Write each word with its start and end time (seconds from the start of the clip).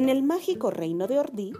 En 0.00 0.08
el 0.08 0.22
mágico 0.22 0.70
reino 0.70 1.06
de 1.08 1.18
Ordí 1.18 1.52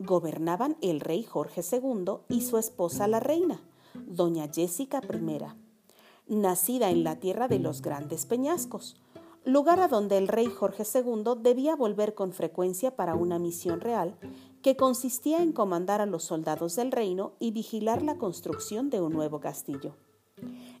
gobernaban 0.00 0.76
el 0.82 0.98
rey 0.98 1.22
Jorge 1.22 1.60
II 1.60 2.16
y 2.28 2.40
su 2.40 2.58
esposa 2.58 3.06
la 3.06 3.20
reina, 3.20 3.62
doña 3.94 4.50
Jessica 4.52 5.00
I, 5.00 6.34
nacida 6.34 6.90
en 6.90 7.04
la 7.04 7.20
tierra 7.20 7.46
de 7.46 7.60
los 7.60 7.82
grandes 7.82 8.26
peñascos, 8.26 8.96
lugar 9.44 9.78
a 9.78 9.86
donde 9.86 10.18
el 10.18 10.26
rey 10.26 10.46
Jorge 10.46 10.82
II 10.92 11.34
debía 11.40 11.76
volver 11.76 12.14
con 12.14 12.32
frecuencia 12.32 12.96
para 12.96 13.14
una 13.14 13.38
misión 13.38 13.80
real 13.80 14.16
que 14.60 14.74
consistía 14.74 15.40
en 15.40 15.52
comandar 15.52 16.00
a 16.00 16.06
los 16.06 16.24
soldados 16.24 16.74
del 16.74 16.90
reino 16.90 17.34
y 17.38 17.52
vigilar 17.52 18.02
la 18.02 18.18
construcción 18.18 18.90
de 18.90 19.02
un 19.02 19.12
nuevo 19.12 19.38
castillo. 19.38 19.94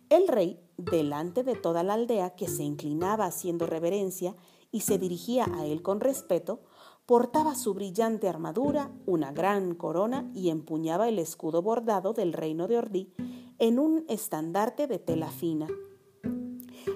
El 0.08 0.26
rey, 0.26 0.58
delante 0.78 1.44
de 1.44 1.54
toda 1.54 1.84
la 1.84 1.94
aldea 1.94 2.30
que 2.30 2.48
se 2.48 2.64
inclinaba 2.64 3.26
haciendo 3.26 3.66
reverencia 3.66 4.34
y 4.72 4.80
se 4.80 4.98
dirigía 4.98 5.46
a 5.54 5.64
él 5.64 5.82
con 5.82 6.00
respeto, 6.00 6.58
portaba 7.06 7.54
su 7.54 7.74
brillante 7.74 8.28
armadura, 8.28 8.90
una 9.06 9.32
gran 9.32 9.74
corona 9.74 10.30
y 10.34 10.48
empuñaba 10.48 11.08
el 11.08 11.18
escudo 11.18 11.60
bordado 11.60 12.14
del 12.14 12.32
reino 12.32 12.66
de 12.66 12.78
Ordí 12.78 13.12
en 13.58 13.78
un 13.78 14.04
estandarte 14.08 14.86
de 14.86 14.98
tela 14.98 15.30
fina. 15.30 15.68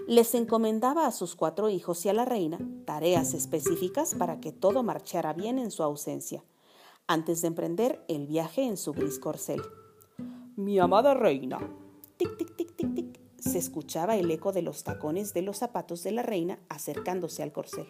Les 0.06 0.34
encomendaba 0.34 1.06
a 1.06 1.12
sus 1.12 1.34
cuatro 1.34 1.68
hijos 1.68 2.04
y 2.06 2.08
a 2.08 2.14
la 2.14 2.24
reina 2.24 2.58
tareas 2.86 3.34
específicas 3.34 4.14
para 4.14 4.40
que 4.40 4.52
todo 4.52 4.82
marchara 4.82 5.34
bien 5.34 5.58
en 5.58 5.70
su 5.70 5.82
ausencia, 5.82 6.42
antes 7.06 7.42
de 7.42 7.48
emprender 7.48 8.04
el 8.08 8.26
viaje 8.26 8.62
en 8.62 8.78
su 8.78 8.92
gris 8.92 9.18
corcel. 9.18 9.60
Mi 10.56 10.78
amada 10.78 11.14
reina. 11.14 11.58
Tic, 12.16 12.36
tic, 12.36 12.56
tic, 12.56 12.74
tic, 12.74 12.94
tic. 12.94 13.20
Se 13.38 13.58
escuchaba 13.58 14.16
el 14.16 14.30
eco 14.30 14.52
de 14.52 14.62
los 14.62 14.82
tacones 14.82 15.32
de 15.32 15.42
los 15.42 15.58
zapatos 15.58 16.02
de 16.02 16.12
la 16.12 16.22
reina 16.22 16.58
acercándose 16.68 17.42
al 17.42 17.52
corcel. 17.52 17.86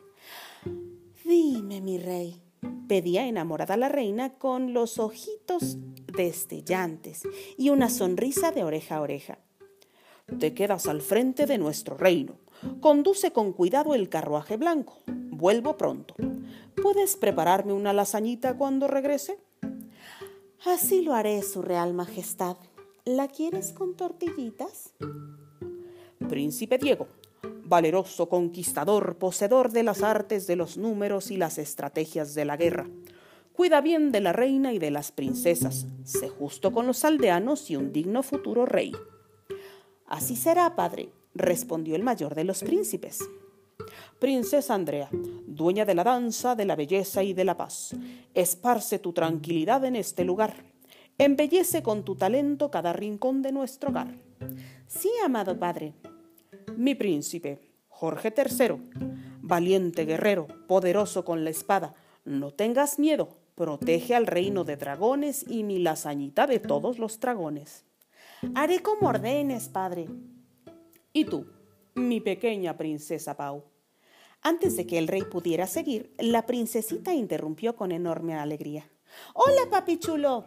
Dime, 1.28 1.82
mi 1.82 1.98
rey, 1.98 2.40
pedía 2.88 3.26
enamorada 3.26 3.76
la 3.76 3.90
reina 3.90 4.38
con 4.38 4.72
los 4.72 4.98
ojitos 4.98 5.76
destellantes 6.06 7.20
y 7.58 7.68
una 7.68 7.90
sonrisa 7.90 8.50
de 8.50 8.64
oreja 8.64 8.96
a 8.96 9.02
oreja. 9.02 9.38
Te 10.38 10.54
quedas 10.54 10.86
al 10.86 11.02
frente 11.02 11.44
de 11.44 11.58
nuestro 11.58 11.98
reino. 11.98 12.36
Conduce 12.80 13.30
con 13.30 13.52
cuidado 13.52 13.94
el 13.94 14.08
carruaje 14.08 14.56
blanco. 14.56 15.00
Vuelvo 15.06 15.76
pronto. 15.76 16.14
¿Puedes 16.82 17.18
prepararme 17.18 17.74
una 17.74 17.92
lasañita 17.92 18.56
cuando 18.56 18.88
regrese? 18.88 19.38
Así 20.64 21.02
lo 21.02 21.12
haré, 21.12 21.42
Su 21.42 21.60
Real 21.60 21.92
Majestad. 21.92 22.56
¿La 23.04 23.28
quieres 23.28 23.74
con 23.74 23.96
tortillitas? 23.96 24.94
Príncipe 26.26 26.78
Diego, 26.78 27.06
valeroso 27.68 28.28
conquistador, 28.28 29.16
poseedor 29.16 29.70
de 29.72 29.82
las 29.82 30.02
artes 30.02 30.46
de 30.46 30.56
los 30.56 30.78
números 30.78 31.30
y 31.30 31.36
las 31.36 31.58
estrategias 31.58 32.34
de 32.34 32.44
la 32.44 32.56
guerra. 32.56 32.88
Cuida 33.52 33.80
bien 33.80 34.12
de 34.12 34.20
la 34.20 34.32
reina 34.32 34.72
y 34.72 34.78
de 34.78 34.90
las 34.90 35.12
princesas, 35.12 35.86
sé 36.04 36.28
justo 36.28 36.72
con 36.72 36.86
los 36.86 37.04
aldeanos 37.04 37.70
y 37.70 37.76
un 37.76 37.92
digno 37.92 38.22
futuro 38.22 38.66
rey. 38.66 38.92
Así 40.06 40.36
será, 40.36 40.76
padre, 40.76 41.10
respondió 41.34 41.96
el 41.96 42.02
mayor 42.02 42.34
de 42.34 42.44
los 42.44 42.62
príncipes. 42.62 43.18
Princesa 44.18 44.74
Andrea, 44.74 45.08
dueña 45.12 45.84
de 45.84 45.94
la 45.94 46.04
danza, 46.04 46.54
de 46.54 46.64
la 46.64 46.76
belleza 46.76 47.22
y 47.22 47.34
de 47.34 47.44
la 47.44 47.56
paz, 47.56 47.94
esparce 48.34 48.98
tu 48.98 49.12
tranquilidad 49.12 49.84
en 49.84 49.96
este 49.96 50.24
lugar. 50.24 50.64
Embellece 51.18 51.82
con 51.82 52.04
tu 52.04 52.14
talento 52.14 52.70
cada 52.70 52.92
rincón 52.92 53.42
de 53.42 53.52
nuestro 53.52 53.90
hogar. 53.90 54.14
Sí, 54.86 55.10
amado 55.24 55.58
padre, 55.58 55.94
mi 56.78 56.94
príncipe, 56.94 57.58
Jorge 57.88 58.32
III, 58.36 58.76
valiente 59.42 60.04
guerrero, 60.04 60.46
poderoso 60.68 61.24
con 61.24 61.42
la 61.42 61.50
espada, 61.50 61.96
no 62.24 62.52
tengas 62.52 63.00
miedo, 63.00 63.36
protege 63.56 64.14
al 64.14 64.28
reino 64.28 64.62
de 64.62 64.76
dragones 64.76 65.44
y 65.48 65.64
mi 65.64 65.80
lasañita 65.80 66.46
de 66.46 66.60
todos 66.60 67.00
los 67.00 67.18
dragones. 67.18 67.84
Haré 68.54 68.78
como 68.78 69.08
ordenes, 69.08 69.68
padre. 69.68 70.06
¿Y 71.12 71.24
tú, 71.24 71.48
mi 71.96 72.20
pequeña 72.20 72.76
princesa 72.76 73.36
Pau? 73.36 73.64
Antes 74.40 74.76
de 74.76 74.86
que 74.86 74.98
el 74.98 75.08
rey 75.08 75.22
pudiera 75.22 75.66
seguir, 75.66 76.14
la 76.18 76.46
princesita 76.46 77.12
interrumpió 77.12 77.74
con 77.74 77.90
enorme 77.90 78.34
alegría. 78.34 78.88
¡Hola, 79.34 79.68
papi 79.68 79.98
chulo! 79.98 80.44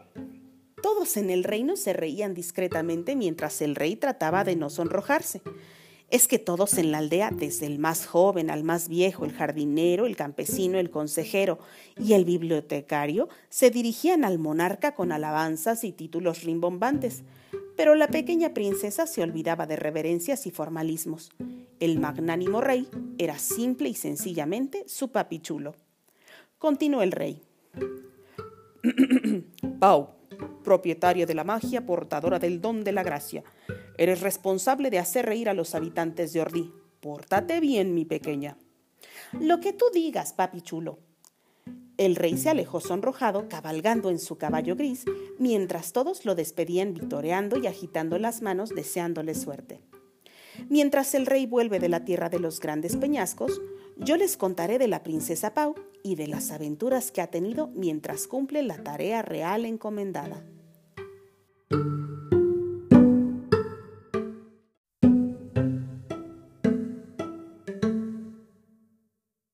Todos 0.81 1.17
en 1.17 1.29
el 1.29 1.44
reino 1.44 1.75
se 1.75 1.91
reían 1.91 2.33
discretamente 2.33 3.17
mientras 3.17 3.61
el 3.61 3.75
rey 3.75 3.97
trataba 3.97 4.45
de 4.45 4.56
no 4.56 4.69
sonrojarse 4.69 5.41
es 6.11 6.27
que 6.27 6.39
todos 6.39 6.77
en 6.77 6.91
la 6.91 6.97
aldea, 6.97 7.31
desde 7.31 7.66
el 7.66 7.79
más 7.79 8.05
joven 8.05 8.49
al 8.49 8.66
más 8.66 8.89
viejo, 8.89 9.23
el 9.23 9.31
jardinero, 9.31 10.05
el 10.05 10.17
campesino, 10.17 10.77
el 10.77 10.91
consejero 10.91 11.57
y 11.97 12.13
el 12.13 12.25
bibliotecario, 12.25 13.29
se 13.49 13.72
dirigían 13.72 14.25
al 14.25 14.38
monarca 14.38 14.94
con 14.94 15.13
alabanzas 15.13 15.85
y 15.85 15.94
títulos 15.94 16.44
rimbombantes. 16.44 17.23
Pero 17.77 17.95
la 17.95 18.09
pequeña 18.09 18.53
princesa 18.53 19.07
se 19.07 19.23
olvidaba 19.23 19.66
de 19.66 19.77
reverencias 19.77 20.45
y 20.45 20.51
formalismos. 20.51 21.31
El 21.79 22.00
magnánimo 22.00 22.59
rey 22.59 22.88
era 23.17 23.39
simple 23.39 23.88
y 23.88 23.94
sencillamente 23.94 24.83
su 24.88 25.11
papichulo. 25.11 25.75
Continuó 26.57 27.01
el 27.01 27.13
rey. 27.13 27.41
Pau, 29.79 30.09
propietaria 30.63 31.25
de 31.25 31.33
la 31.33 31.44
magia, 31.44 31.85
portadora 31.85 32.39
del 32.39 32.61
don 32.61 32.83
de 32.83 32.91
la 32.91 33.03
gracia. 33.03 33.44
Eres 33.97 34.22
responsable 34.22 34.89
de 34.89 34.99
hacer 34.99 35.25
reír 35.25 35.49
a 35.49 35.53
los 35.53 35.75
habitantes 35.75 36.33
de 36.33 36.41
Ordí. 36.41 36.73
Pórtate 36.99 37.59
bien, 37.59 37.94
mi 37.94 38.05
pequeña. 38.05 38.57
Lo 39.39 39.59
que 39.59 39.73
tú 39.73 39.85
digas, 39.94 40.33
papi 40.33 40.61
chulo. 40.61 41.00
El 41.97 42.16
rey 42.16 42.38
se 42.38 42.50
alejó 42.50 42.79
sonrojado, 42.79 43.47
cabalgando 43.47 44.09
en 44.09 44.19
su 44.19 44.38
caballo 44.38 44.75
gris, 44.75 45.05
mientras 45.38 45.94
todos 45.94 46.25
lo 46.25 46.35
despedían 46.35 46.94
vitoreando 46.94 47.57
y 47.57 47.67
agitando 47.67 48.17
las 48.17 48.41
manos, 48.41 48.69
deseándole 48.69 49.35
suerte. 49.35 49.81
Mientras 50.69 51.13
el 51.16 51.25
rey 51.25 51.45
vuelve 51.45 51.79
de 51.79 51.89
la 51.89 52.06
tierra 52.06 52.29
de 52.29 52.39
los 52.39 52.59
grandes 52.59 52.95
peñascos, 52.97 53.62
yo 53.97 54.17
les 54.17 54.38
contaré 54.38 54.79
de 54.79 54.88
la 54.88 55.03
princesa 55.03 55.53
Pau 55.53 55.75
y 56.03 56.16
de 56.16 56.28
las 56.28 56.51
aventuras 56.51 57.12
que 57.12 57.22
ha 57.22 57.28
tenido 57.28 57.67
mientras 57.67 58.28
cumple 58.28 58.63
la 58.63 58.84
tarea 58.84 59.22
real 59.22 59.66
encomendada. 59.66 60.44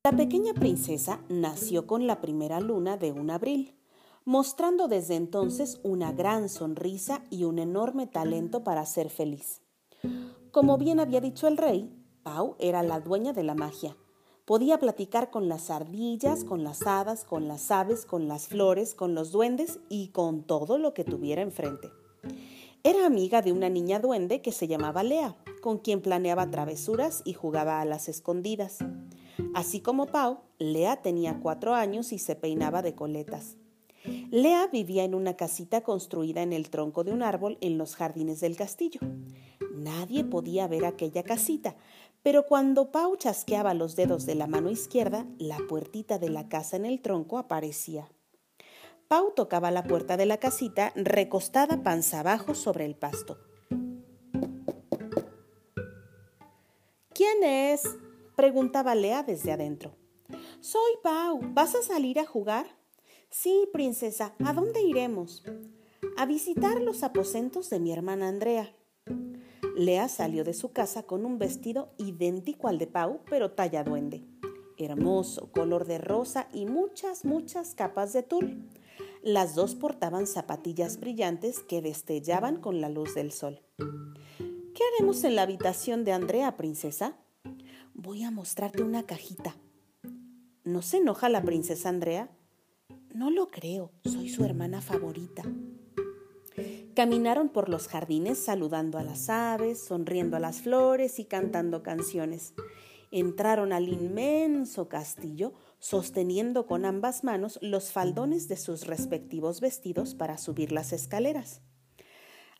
La 0.09 0.15
pequeña 0.15 0.53
princesa 0.53 1.19
nació 1.27 1.85
con 1.85 2.07
la 2.07 2.21
primera 2.21 2.61
luna 2.61 2.95
de 2.95 3.11
un 3.11 3.29
abril, 3.29 3.75
mostrando 4.23 4.87
desde 4.87 5.15
entonces 5.15 5.81
una 5.83 6.13
gran 6.13 6.47
sonrisa 6.47 7.25
y 7.29 7.43
un 7.43 7.59
enorme 7.59 8.07
talento 8.07 8.63
para 8.63 8.85
ser 8.85 9.09
feliz. 9.09 9.66
Como 10.57 10.79
bien 10.79 10.99
había 10.99 11.21
dicho 11.21 11.47
el 11.47 11.55
rey, 11.55 11.87
Pau 12.23 12.55
era 12.57 12.81
la 12.81 12.99
dueña 12.99 13.31
de 13.31 13.43
la 13.43 13.53
magia. 13.53 13.95
Podía 14.43 14.79
platicar 14.79 15.29
con 15.29 15.47
las 15.47 15.69
ardillas, 15.69 16.43
con 16.43 16.63
las 16.63 16.81
hadas, 16.87 17.25
con 17.25 17.47
las 17.47 17.69
aves, 17.69 18.07
con 18.07 18.27
las 18.27 18.47
flores, 18.47 18.95
con 18.95 19.13
los 19.13 19.31
duendes 19.31 19.79
y 19.87 20.07
con 20.07 20.41
todo 20.41 20.79
lo 20.79 20.95
que 20.95 21.03
tuviera 21.03 21.43
enfrente. 21.43 21.91
Era 22.81 23.05
amiga 23.05 23.43
de 23.43 23.51
una 23.51 23.69
niña 23.69 23.99
duende 23.99 24.41
que 24.41 24.51
se 24.51 24.67
llamaba 24.67 25.03
Lea, 25.03 25.37
con 25.61 25.77
quien 25.77 26.01
planeaba 26.01 26.49
travesuras 26.49 27.21
y 27.23 27.33
jugaba 27.33 27.79
a 27.79 27.85
las 27.85 28.09
escondidas. 28.09 28.79
Así 29.53 29.79
como 29.79 30.07
Pau, 30.07 30.39
Lea 30.57 31.03
tenía 31.03 31.39
cuatro 31.39 31.75
años 31.75 32.11
y 32.11 32.17
se 32.17 32.35
peinaba 32.35 32.81
de 32.81 32.95
coletas. 32.95 33.57
Lea 34.31 34.65
vivía 34.73 35.03
en 35.03 35.13
una 35.13 35.35
casita 35.35 35.81
construida 35.81 36.41
en 36.41 36.51
el 36.51 36.71
tronco 36.71 37.03
de 37.03 37.11
un 37.11 37.21
árbol 37.21 37.59
en 37.61 37.77
los 37.77 37.95
jardines 37.95 38.39
del 38.39 38.55
castillo. 38.55 39.01
Nadie 39.77 40.23
podía 40.23 40.67
ver 40.67 40.85
aquella 40.85 41.23
casita, 41.23 41.75
pero 42.23 42.45
cuando 42.45 42.91
Pau 42.91 43.15
chasqueaba 43.15 43.73
los 43.73 43.95
dedos 43.95 44.25
de 44.25 44.35
la 44.35 44.47
mano 44.47 44.69
izquierda, 44.69 45.25
la 45.37 45.57
puertita 45.69 46.17
de 46.17 46.29
la 46.29 46.49
casa 46.49 46.75
en 46.75 46.85
el 46.85 47.01
tronco 47.01 47.37
aparecía. 47.37 48.09
Pau 49.07 49.31
tocaba 49.35 49.71
la 49.71 49.83
puerta 49.83 50.17
de 50.17 50.25
la 50.25 50.37
casita 50.37 50.91
recostada 50.95 51.83
panza 51.83 52.19
abajo 52.19 52.55
sobre 52.55 52.85
el 52.85 52.95
pasto. 52.95 53.37
¿Quién 57.13 57.43
es? 57.43 57.83
preguntaba 58.35 58.95
Lea 58.95 59.23
desde 59.23 59.51
adentro. 59.51 59.95
Soy 60.59 60.91
Pau. 61.01 61.39
¿Vas 61.53 61.75
a 61.75 61.81
salir 61.81 62.19
a 62.19 62.25
jugar? 62.25 62.67
Sí, 63.29 63.69
princesa. 63.71 64.35
¿A 64.43 64.53
dónde 64.53 64.81
iremos? 64.81 65.43
A 66.17 66.25
visitar 66.25 66.81
los 66.81 67.03
aposentos 67.03 67.69
de 67.69 67.79
mi 67.79 67.93
hermana 67.93 68.27
Andrea. 68.27 68.73
Lea 69.75 70.07
salió 70.07 70.43
de 70.43 70.53
su 70.53 70.71
casa 70.71 71.03
con 71.03 71.25
un 71.25 71.39
vestido 71.39 71.93
idéntico 71.97 72.67
al 72.67 72.77
de 72.77 72.87
Pau, 72.87 73.21
pero 73.29 73.51
talla 73.51 73.83
duende. 73.83 74.23
Hermoso, 74.77 75.51
color 75.51 75.85
de 75.85 75.97
rosa 75.97 76.47
y 76.53 76.65
muchas, 76.65 77.25
muchas 77.25 77.73
capas 77.73 78.13
de 78.13 78.23
tul. 78.23 78.69
Las 79.23 79.55
dos 79.55 79.75
portaban 79.75 80.27
zapatillas 80.27 80.99
brillantes 80.99 81.59
que 81.59 81.81
destellaban 81.81 82.57
con 82.57 82.81
la 82.81 82.89
luz 82.89 83.15
del 83.15 83.31
sol. 83.31 83.61
¿Qué 83.77 84.83
haremos 84.93 85.23
en 85.23 85.35
la 85.35 85.41
habitación 85.41 86.03
de 86.03 86.11
Andrea, 86.11 86.55
princesa? 86.55 87.17
Voy 87.95 88.23
a 88.23 88.31
mostrarte 88.31 88.83
una 88.83 89.03
cajita. 89.03 89.55
¿No 90.63 90.81
se 90.81 90.97
enoja 90.97 91.29
la 91.29 91.41
princesa 91.41 91.89
Andrea? 91.89 92.29
No 93.15 93.31
lo 93.31 93.49
creo, 93.49 93.91
soy 94.03 94.29
su 94.29 94.43
hermana 94.43 94.81
favorita. 94.81 95.43
Caminaron 96.97 97.49
por 97.49 97.69
los 97.69 97.87
jardines 97.87 98.39
saludando 98.39 98.97
a 98.97 99.03
las 99.03 99.29
aves, 99.29 99.85
sonriendo 99.85 100.35
a 100.35 100.39
las 100.39 100.63
flores 100.63 101.19
y 101.19 101.25
cantando 101.25 101.83
canciones. 101.83 102.55
Entraron 103.11 103.71
al 103.71 103.87
inmenso 103.87 104.89
castillo 104.89 105.53
sosteniendo 105.77 106.65
con 106.65 106.85
ambas 106.85 107.23
manos 107.23 107.59
los 107.61 107.91
faldones 107.91 108.47
de 108.47 108.57
sus 108.57 108.87
respectivos 108.87 109.61
vestidos 109.61 110.15
para 110.15 110.39
subir 110.39 110.71
las 110.71 110.91
escaleras. 110.91 111.61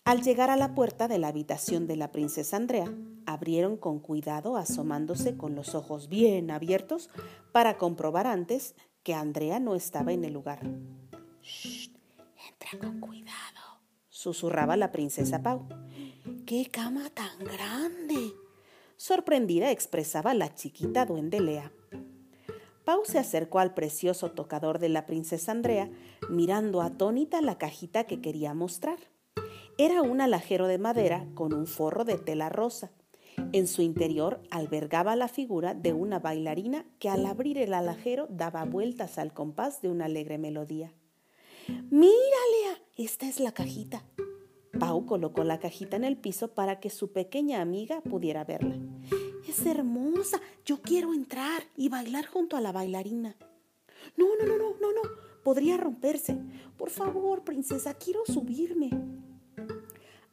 Al 0.05 0.21
llegar 0.21 0.51
a 0.51 0.55
la 0.55 0.75
puerta 0.75 1.07
de 1.07 1.17
la 1.17 1.29
habitación 1.29 1.87
de 1.87 1.95
la 1.95 2.11
princesa 2.11 2.57
Andrea, 2.57 2.93
abrieron 3.25 3.75
con 3.75 3.99
cuidado 3.99 4.55
asomándose 4.55 5.35
con 5.35 5.55
los 5.55 5.73
ojos 5.73 6.09
bien 6.09 6.51
abiertos 6.51 7.09
para 7.51 7.79
comprobar 7.79 8.27
antes 8.27 8.75
que 9.01 9.15
Andrea 9.15 9.59
no 9.59 9.73
estaba 9.73 10.13
en 10.13 10.23
el 10.25 10.33
lugar. 10.33 10.59
Shh, 11.41 11.89
entra 12.47 12.87
con 12.87 12.99
cuidado, 12.99 13.46
susurraba 14.27 14.75
la 14.75 14.91
princesa 14.91 15.41
Pau. 15.41 15.65
¡Qué 16.45 16.67
cama 16.69 17.09
tan 17.13 17.39
grande! 17.39 18.33
Sorprendida 18.97 19.71
expresaba 19.71 20.33
la 20.33 20.53
chiquita 20.53 21.05
duende 21.05 21.39
Lea. 21.39 21.71
Pau 22.83 23.05
se 23.05 23.19
acercó 23.19 23.59
al 23.59 23.73
precioso 23.73 24.31
tocador 24.31 24.79
de 24.79 24.89
la 24.89 25.05
princesa 25.05 25.53
Andrea, 25.53 25.89
mirando 26.29 26.81
atónita 26.81 27.41
la 27.41 27.57
cajita 27.57 28.03
que 28.03 28.19
quería 28.19 28.53
mostrar. 28.53 28.97
Era 29.77 30.01
un 30.01 30.19
alajero 30.19 30.67
de 30.67 30.77
madera 30.77 31.25
con 31.33 31.53
un 31.53 31.65
forro 31.65 32.03
de 32.03 32.17
tela 32.17 32.49
rosa. 32.49 32.91
En 33.53 33.65
su 33.65 33.81
interior 33.81 34.41
albergaba 34.51 35.15
la 35.15 35.29
figura 35.29 35.73
de 35.73 35.93
una 35.93 36.19
bailarina 36.19 36.85
que 36.99 37.07
al 37.07 37.25
abrir 37.25 37.59
el 37.59 37.73
alajero 37.73 38.27
daba 38.29 38.65
vueltas 38.65 39.19
al 39.19 39.33
compás 39.33 39.81
de 39.81 39.87
una 39.87 40.05
alegre 40.05 40.37
melodía. 40.37 40.91
Mírale, 41.89 42.81
esta 42.97 43.27
es 43.27 43.39
la 43.39 43.51
cajita. 43.51 44.03
Pau 44.79 45.05
colocó 45.05 45.43
la 45.43 45.59
cajita 45.59 45.95
en 45.95 46.03
el 46.03 46.17
piso 46.17 46.53
para 46.53 46.79
que 46.79 46.89
su 46.89 47.11
pequeña 47.11 47.61
amiga 47.61 48.01
pudiera 48.01 48.43
verla. 48.43 48.77
Es 49.47 49.65
hermosa. 49.65 50.39
Yo 50.65 50.81
quiero 50.81 51.13
entrar 51.13 51.63
y 51.75 51.89
bailar 51.89 52.25
junto 52.25 52.57
a 52.57 52.61
la 52.61 52.71
bailarina. 52.71 53.35
No, 54.15 54.27
no, 54.39 54.45
no, 54.45 54.57
no, 54.57 54.71
no, 54.79 54.91
no. 54.93 55.01
Podría 55.43 55.77
romperse. 55.77 56.37
Por 56.77 56.89
favor, 56.89 57.43
princesa, 57.43 57.93
quiero 57.95 58.21
subirme. 58.25 58.89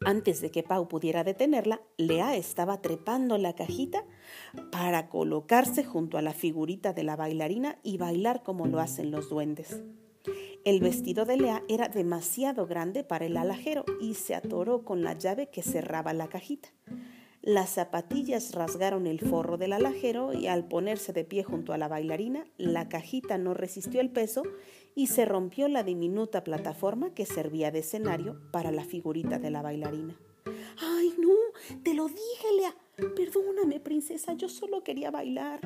Antes 0.04 0.42
de 0.42 0.50
que 0.50 0.62
Pau 0.62 0.88
pudiera 0.88 1.24
detenerla, 1.24 1.80
Lea 1.96 2.36
estaba 2.36 2.82
trepando 2.82 3.38
la 3.38 3.54
cajita 3.54 4.04
para 4.70 5.08
colocarse 5.08 5.84
junto 5.84 6.18
a 6.18 6.22
la 6.22 6.34
figurita 6.34 6.92
de 6.92 7.04
la 7.04 7.16
bailarina 7.16 7.78
y 7.82 7.96
bailar 7.96 8.42
como 8.42 8.66
lo 8.66 8.80
hacen 8.80 9.10
los 9.10 9.30
duendes. 9.30 9.80
El 10.64 10.80
vestido 10.80 11.26
de 11.26 11.36
Lea 11.36 11.62
era 11.68 11.88
demasiado 11.88 12.66
grande 12.66 13.04
para 13.04 13.26
el 13.26 13.36
alajero 13.36 13.84
y 14.00 14.14
se 14.14 14.34
atoró 14.34 14.82
con 14.82 15.04
la 15.04 15.12
llave 15.12 15.50
que 15.50 15.62
cerraba 15.62 16.14
la 16.14 16.28
cajita. 16.28 16.70
Las 17.42 17.68
zapatillas 17.68 18.54
rasgaron 18.54 19.06
el 19.06 19.20
forro 19.20 19.58
del 19.58 19.74
alajero 19.74 20.32
y 20.32 20.46
al 20.46 20.66
ponerse 20.66 21.12
de 21.12 21.24
pie 21.24 21.42
junto 21.42 21.74
a 21.74 21.78
la 21.78 21.88
bailarina, 21.88 22.46
la 22.56 22.88
cajita 22.88 23.36
no 23.36 23.52
resistió 23.52 24.00
el 24.00 24.08
peso 24.08 24.42
y 24.94 25.08
se 25.08 25.26
rompió 25.26 25.68
la 25.68 25.82
diminuta 25.82 26.44
plataforma 26.44 27.12
que 27.12 27.26
servía 27.26 27.70
de 27.70 27.80
escenario 27.80 28.40
para 28.50 28.72
la 28.72 28.84
figurita 28.84 29.38
de 29.38 29.50
la 29.50 29.60
bailarina. 29.60 30.16
¡Ay, 30.80 31.14
no! 31.18 31.34
Te 31.82 31.92
lo 31.92 32.08
dije, 32.08 32.52
Lea. 32.56 32.74
Perdóname, 33.14 33.80
princesa, 33.80 34.32
yo 34.32 34.48
solo 34.48 34.82
quería 34.82 35.10
bailar. 35.10 35.60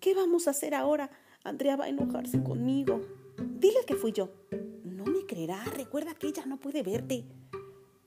¿Qué 0.00 0.12
vamos 0.12 0.48
a 0.48 0.50
hacer 0.50 0.74
ahora? 0.74 1.10
Andrea 1.44 1.76
va 1.76 1.84
a 1.84 1.90
enojarse 1.90 2.42
conmigo. 2.42 3.00
Dile 3.38 3.84
que 3.86 3.94
fui 3.94 4.12
yo. 4.12 4.30
No 4.84 5.04
me 5.04 5.26
creerá. 5.26 5.62
Recuerda 5.64 6.14
que 6.14 6.28
ella 6.28 6.46
no 6.46 6.58
puede 6.58 6.82
verte. 6.82 7.24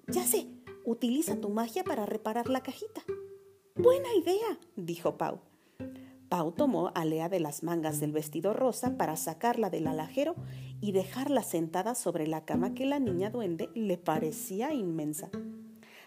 Ya 0.07 0.25
sé, 0.25 0.47
Utiliza 0.87 1.35
tu 1.35 1.49
magia 1.49 1.83
para 1.83 2.05
reparar 2.05 2.47
la 2.47 2.63
cajita. 2.63 3.01
Buena 3.75 4.07
idea, 4.15 4.57
dijo 4.77 5.17
Pau. 5.17 5.41
Pau 6.29 6.53
tomó 6.53 6.93
a 6.95 7.03
Lea 7.03 7.27
de 7.27 7.41
las 7.41 7.61
mangas 7.61 7.99
del 7.99 8.13
vestido 8.13 8.53
rosa 8.53 8.95
para 8.95 9.17
sacarla 9.17 9.69
del 9.69 9.87
alajero 9.87 10.35
y 10.79 10.93
dejarla 10.93 11.43
sentada 11.43 11.93
sobre 11.93 12.25
la 12.25 12.45
cama 12.45 12.73
que 12.73 12.85
la 12.85 12.99
niña 12.99 13.29
duende 13.29 13.69
le 13.75 13.97
parecía 13.97 14.73
inmensa. 14.73 15.29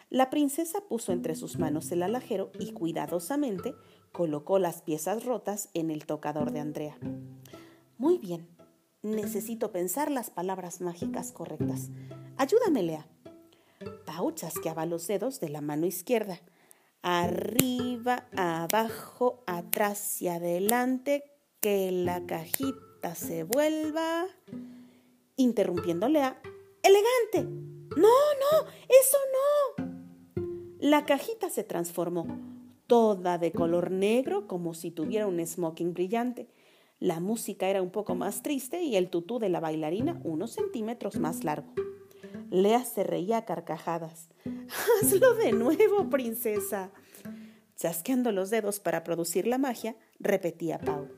La 0.08 0.30
princesa 0.30 0.80
puso 0.88 1.12
entre 1.12 1.34
sus 1.34 1.58
manos 1.58 1.92
el 1.92 2.02
alajero 2.02 2.50
y 2.58 2.72
cuidadosamente 2.72 3.74
colocó 4.12 4.58
las 4.58 4.80
piezas 4.80 5.26
rotas 5.26 5.68
en 5.74 5.90
el 5.90 6.06
tocador 6.06 6.52
de 6.52 6.60
Andrea. 6.60 6.98
Muy 7.98 8.16
bien, 8.16 8.48
necesito 9.02 9.72
pensar 9.72 10.10
las 10.10 10.30
palabras 10.30 10.80
mágicas 10.80 11.32
correctas. 11.32 11.88
Ayúdame, 12.36 12.82
Lea. 12.82 13.06
Pau 14.04 14.32
chasqueaba 14.32 14.86
los 14.86 15.06
dedos 15.06 15.40
de 15.40 15.48
la 15.48 15.60
mano 15.60 15.86
izquierda. 15.86 16.40
Arriba, 17.02 18.28
abajo, 18.36 19.42
atrás 19.46 20.20
y 20.20 20.28
adelante, 20.28 21.24
que 21.60 21.90
la 21.90 22.26
cajita 22.26 23.14
se 23.14 23.44
vuelva. 23.44 24.26
Interrumpiéndole 25.36 26.22
a... 26.22 26.40
¡Elegante! 26.82 27.44
No, 27.96 28.08
no, 28.08 28.66
eso 28.88 29.18
no. 29.32 29.90
La 30.78 31.04
cajita 31.04 31.50
se 31.50 31.64
transformó, 31.64 32.26
toda 32.86 33.38
de 33.38 33.52
color 33.52 33.90
negro, 33.90 34.46
como 34.46 34.74
si 34.74 34.90
tuviera 34.90 35.26
un 35.26 35.44
smoking 35.44 35.92
brillante. 35.92 36.48
La 37.00 37.18
música 37.18 37.68
era 37.68 37.80
un 37.80 37.90
poco 37.90 38.14
más 38.14 38.42
triste 38.42 38.82
y 38.82 38.96
el 38.96 39.08
tutú 39.08 39.38
de 39.38 39.48
la 39.48 39.58
bailarina 39.58 40.20
unos 40.22 40.52
centímetros 40.52 41.18
más 41.18 41.44
largo. 41.44 41.72
Lea 42.50 42.84
se 42.84 43.04
reía 43.04 43.38
a 43.38 43.44
carcajadas. 43.46 44.28
Hazlo 45.02 45.34
de 45.34 45.52
nuevo, 45.52 46.10
princesa. 46.10 46.90
Chasqueando 47.74 48.32
los 48.32 48.50
dedos 48.50 48.80
para 48.80 49.02
producir 49.02 49.46
la 49.46 49.56
magia, 49.56 49.96
repetía 50.18 50.78
Pau. 50.78 51.08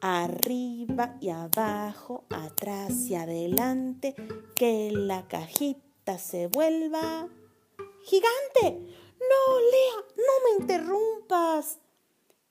Arriba 0.00 1.18
y 1.20 1.28
abajo, 1.28 2.24
atrás 2.30 2.94
y 3.10 3.14
adelante, 3.14 4.14
que 4.54 4.90
la 4.90 5.28
cajita 5.28 6.16
se 6.16 6.46
vuelva. 6.46 7.28
¡Gigante! 8.04 8.80
No, 9.20 9.60
Lea, 9.60 10.04
no 10.16 10.32
me 10.44 10.62
interrumpas. 10.62 11.78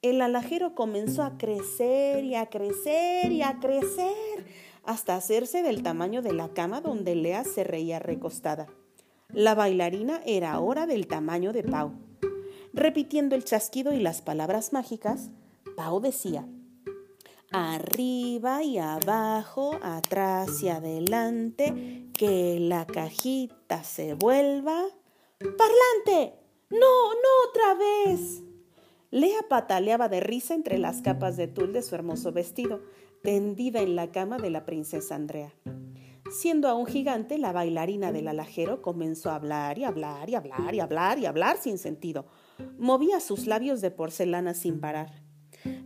El 0.02 0.22
alajero 0.22 0.76
comenzó 0.76 1.24
a 1.24 1.38
crecer 1.38 2.24
y 2.24 2.36
a 2.36 2.46
crecer 2.46 3.34
y 3.34 3.42
a 3.42 3.60
crecer 3.60 4.46
hasta 4.86 5.18
hacerse 5.18 5.62
del 5.62 5.84
tamaño 5.84 6.22
de 6.22 6.32
la 6.32 6.48
cama 6.54 6.80
donde 6.80 7.16
Lea 7.16 7.44
se 7.44 7.66
reía 7.66 8.00
recostada. 8.00 8.68
La 9.34 9.56
bailarina 9.56 10.22
era 10.26 10.54
ahora 10.54 10.88
del 10.88 11.08
tamaño 11.08 11.52
de 11.52 11.64
Pau. 11.64 11.92
Repitiendo 12.72 13.36
el 13.36 13.44
chasquido 13.44 13.94
y 13.94 14.00
las 14.00 14.22
palabras 14.22 14.72
mágicas, 14.72 15.32
Pau 15.76 16.00
decía, 16.00 16.48
Arriba 17.52 18.64
y 18.64 18.78
abajo, 18.78 19.78
atrás 19.82 20.64
y 20.64 20.70
adelante, 20.70 22.08
que 22.14 22.58
la 22.62 22.88
cajita 22.88 23.84
se 23.84 24.14
vuelva. 24.14 24.82
¡Parlante! 25.40 26.36
¡No, 26.70 27.14
no 27.14 27.50
otra 27.50 27.74
vez! 27.74 28.44
Lea 29.12 29.40
pataleaba 29.50 30.08
de 30.08 30.20
risa 30.20 30.54
entre 30.54 30.78
las 30.78 31.02
capas 31.02 31.36
de 31.36 31.48
tul 31.48 31.74
de 31.74 31.82
su 31.82 31.96
hermoso 31.96 32.32
vestido, 32.32 32.84
tendida 33.24 33.82
en 33.82 33.96
la 33.96 34.12
cama 34.12 34.38
de 34.38 34.52
la 34.52 34.66
princesa 34.66 35.16
Andrea. 35.16 35.54
Siendo 36.32 36.68
aún 36.68 36.86
gigante, 36.86 37.40
la 37.40 37.52
bailarina 37.52 38.12
del 38.12 38.28
alajero 38.28 38.84
comenzó 38.84 39.32
a 39.32 39.36
hablar 39.36 39.80
y 39.80 39.84
hablar 39.84 40.30
y 40.30 40.36
hablar 40.36 40.76
y 40.76 40.80
hablar 40.80 41.18
y 41.18 41.26
hablar 41.26 41.58
sin 41.58 41.80
sentido. 41.80 42.28
Movía 42.78 43.20
sus 43.20 43.48
labios 43.48 43.82
de 43.82 43.90
porcelana 43.90 44.54
sin 44.54 44.80
parar. 44.80 45.24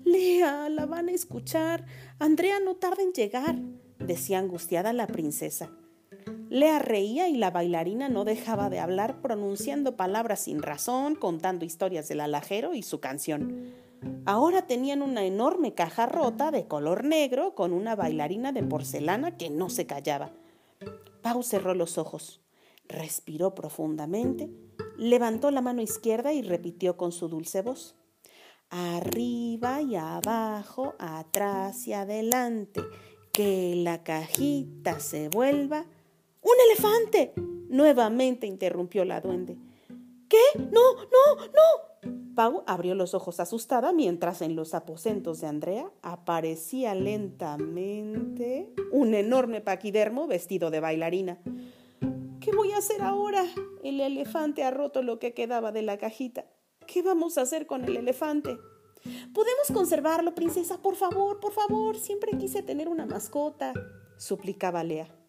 Lea, 0.03 0.67
la 0.67 0.85
van 0.85 1.07
a 1.07 1.13
escuchar. 1.13 1.85
Andrea 2.19 2.59
no 2.59 2.75
tarda 2.75 3.03
en 3.03 3.13
llegar, 3.13 3.55
decía 3.99 4.39
angustiada 4.39 4.91
la 4.91 5.07
princesa. 5.07 5.71
Lea 6.53 6.77
reía 6.77 7.29
y 7.29 7.35
la 7.35 7.49
bailarina 7.49 8.09
no 8.09 8.25
dejaba 8.25 8.69
de 8.69 8.77
hablar 8.77 9.23
pronunciando 9.23 9.97
palabras 9.97 10.41
sin 10.41 10.61
razón, 10.61 11.15
contando 11.15 11.65
historias 11.65 12.07
del 12.07 12.19
alajero 12.19 12.75
y 12.75 12.83
su 12.83 12.99
canción. 12.99 13.73
Ahora 14.27 14.67
tenían 14.67 15.01
una 15.01 15.25
enorme 15.25 15.73
caja 15.73 16.05
rota 16.05 16.51
de 16.51 16.67
color 16.67 17.05
negro 17.05 17.55
con 17.55 17.73
una 17.73 17.95
bailarina 17.95 18.51
de 18.51 18.61
porcelana 18.61 19.35
que 19.35 19.49
no 19.49 19.71
se 19.71 19.87
callaba. 19.87 20.29
Pau 21.23 21.41
cerró 21.41 21.73
los 21.73 21.97
ojos, 21.97 22.39
respiró 22.87 23.55
profundamente, 23.55 24.51
levantó 24.95 25.49
la 25.49 25.61
mano 25.61 25.81
izquierda 25.81 26.33
y 26.33 26.43
repitió 26.43 26.97
con 26.97 27.11
su 27.11 27.29
dulce 27.29 27.63
voz. 27.63 27.95
Arriba 28.69 29.81
y 29.81 29.95
abajo, 29.95 30.93
atrás 30.99 31.87
y 31.87 31.93
adelante, 31.93 32.79
que 33.31 33.73
la 33.75 34.03
cajita 34.03 34.99
se 34.99 35.29
vuelva. 35.29 35.87
¡Un 36.43 36.53
elefante! 36.69 37.33
Nuevamente 37.69 38.45
interrumpió 38.45 39.05
la 39.05 39.21
duende. 39.21 39.57
¿Qué? 40.29 40.59
No, 40.59 40.95
no, 40.95 41.45
no. 41.47 42.13
Pau 42.35 42.63
abrió 42.65 42.95
los 42.95 43.13
ojos 43.13 43.39
asustada 43.39 43.93
mientras 43.93 44.41
en 44.41 44.55
los 44.55 44.73
aposentos 44.73 45.39
de 45.39 45.47
Andrea 45.47 45.91
aparecía 46.01 46.95
lentamente 46.95 48.73
un 48.91 49.13
enorme 49.13 49.61
paquidermo 49.61 50.27
vestido 50.27 50.71
de 50.71 50.79
bailarina. 50.79 51.39
¿Qué 52.39 52.51
voy 52.51 52.71
a 52.71 52.77
hacer 52.77 53.01
ahora? 53.01 53.45
El 53.83 54.01
elefante 54.01 54.63
ha 54.63 54.71
roto 54.71 55.01
lo 55.03 55.19
que 55.19 55.33
quedaba 55.33 55.71
de 55.71 55.83
la 55.83 55.97
cajita. 55.97 56.45
¿Qué 56.87 57.01
vamos 57.01 57.37
a 57.37 57.41
hacer 57.41 57.67
con 57.67 57.85
el 57.85 57.95
elefante? 57.95 58.57
Podemos 59.33 59.67
conservarlo, 59.73 60.33
princesa, 60.33 60.81
por 60.81 60.95
favor, 60.95 61.39
por 61.39 61.53
favor. 61.53 61.97
Siempre 61.97 62.37
quise 62.37 62.63
tener 62.63 62.87
una 62.89 63.05
mascota, 63.05 63.73
suplicaba 64.17 64.83
Lea. 64.83 65.22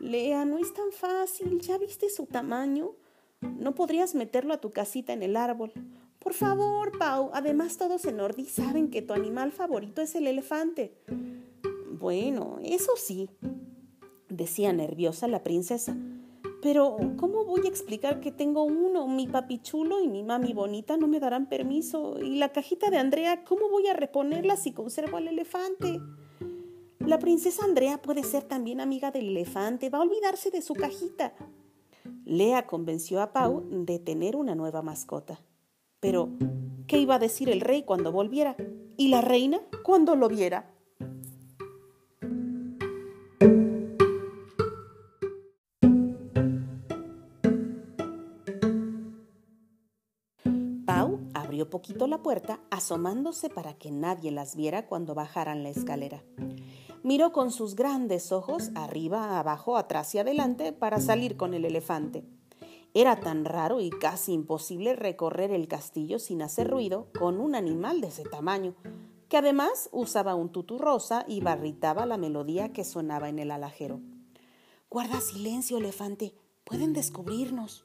Lea, 0.00 0.44
no 0.44 0.58
es 0.58 0.72
tan 0.72 0.92
fácil. 0.92 1.60
¿Ya 1.60 1.78
viste 1.78 2.08
su 2.10 2.26
tamaño? 2.26 2.92
No 3.40 3.74
podrías 3.74 4.14
meterlo 4.14 4.54
a 4.54 4.60
tu 4.60 4.70
casita 4.70 5.12
en 5.12 5.22
el 5.22 5.36
árbol. 5.36 5.72
Por 6.18 6.34
favor, 6.34 6.96
Pau. 6.98 7.30
Además, 7.32 7.76
todos 7.76 8.04
en 8.04 8.20
Ordi 8.20 8.46
saben 8.46 8.90
que 8.90 9.02
tu 9.02 9.12
animal 9.12 9.52
favorito 9.52 10.02
es 10.02 10.14
el 10.14 10.26
elefante. 10.26 10.94
Bueno, 11.90 12.58
eso 12.62 12.92
sí, 12.96 13.30
decía 14.28 14.72
nerviosa 14.72 15.28
la 15.28 15.42
princesa. 15.42 15.96
Pero, 16.62 16.96
¿cómo 17.16 17.44
voy 17.44 17.60
a 17.64 17.68
explicar 17.68 18.20
que 18.20 18.32
tengo 18.32 18.64
uno? 18.64 19.06
Mi 19.06 19.28
papi 19.28 19.60
chulo 19.60 20.02
y 20.02 20.08
mi 20.08 20.24
mami 20.24 20.52
bonita 20.52 20.96
no 20.96 21.06
me 21.06 21.20
darán 21.20 21.48
permiso. 21.48 22.18
Y 22.20 22.36
la 22.36 22.50
cajita 22.50 22.90
de 22.90 22.96
Andrea, 22.96 23.44
¿cómo 23.44 23.68
voy 23.68 23.86
a 23.86 23.94
reponerla 23.94 24.56
si 24.56 24.72
conservo 24.72 25.18
al 25.18 25.28
elefante? 25.28 26.00
La 27.06 27.20
princesa 27.20 27.64
Andrea 27.64 28.02
puede 28.02 28.24
ser 28.24 28.42
también 28.42 28.80
amiga 28.80 29.12
del 29.12 29.28
elefante. 29.28 29.90
Va 29.90 29.98
a 29.98 30.02
olvidarse 30.02 30.50
de 30.50 30.60
su 30.60 30.74
cajita. 30.74 31.34
Lea 32.24 32.66
convenció 32.66 33.22
a 33.22 33.32
Pau 33.32 33.64
de 33.70 34.00
tener 34.00 34.34
una 34.34 34.56
nueva 34.56 34.82
mascota. 34.82 35.40
Pero, 36.00 36.30
¿qué 36.88 36.98
iba 36.98 37.14
a 37.14 37.18
decir 37.20 37.48
el 37.48 37.60
rey 37.60 37.84
cuando 37.84 38.10
volviera? 38.10 38.56
¿Y 38.96 39.06
la 39.06 39.20
reina 39.20 39.60
cuando 39.84 40.16
lo 40.16 40.28
viera? 40.28 40.74
Pau 50.84 51.20
abrió 51.34 51.70
poquito 51.70 52.08
la 52.08 52.20
puerta, 52.20 52.58
asomándose 52.72 53.48
para 53.48 53.74
que 53.74 53.92
nadie 53.92 54.32
las 54.32 54.56
viera 54.56 54.88
cuando 54.88 55.14
bajaran 55.14 55.62
la 55.62 55.68
escalera. 55.68 56.24
Miró 57.06 57.30
con 57.30 57.52
sus 57.52 57.76
grandes 57.76 58.32
ojos 58.32 58.72
arriba, 58.74 59.38
abajo, 59.38 59.76
atrás 59.76 60.12
y 60.16 60.18
adelante 60.18 60.72
para 60.72 61.00
salir 61.00 61.36
con 61.36 61.54
el 61.54 61.64
elefante. 61.64 62.24
Era 62.94 63.20
tan 63.20 63.44
raro 63.44 63.80
y 63.80 63.90
casi 63.90 64.32
imposible 64.32 64.96
recorrer 64.96 65.52
el 65.52 65.68
castillo 65.68 66.18
sin 66.18 66.42
hacer 66.42 66.68
ruido 66.68 67.06
con 67.16 67.38
un 67.38 67.54
animal 67.54 68.00
de 68.00 68.08
ese 68.08 68.24
tamaño, 68.24 68.74
que 69.28 69.36
además 69.36 69.88
usaba 69.92 70.34
un 70.34 70.50
tutú 70.50 70.78
rosa 70.78 71.24
y 71.28 71.40
barritaba 71.40 72.06
la 72.06 72.16
melodía 72.16 72.72
que 72.72 72.82
sonaba 72.82 73.28
en 73.28 73.38
el 73.38 73.52
alajero. 73.52 74.00
Guarda 74.90 75.20
silencio, 75.20 75.78
elefante, 75.78 76.34
pueden 76.64 76.92
descubrirnos, 76.92 77.84